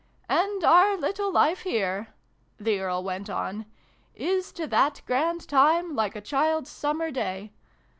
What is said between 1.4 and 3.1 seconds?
here," the Earl